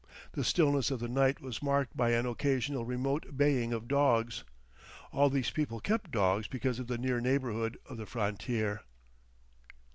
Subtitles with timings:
[0.31, 4.43] The stillness of the night was marked by an occasional remote baying of dogs;
[5.11, 8.81] all these people kept dogs because of the near neighbourhood of the frontier.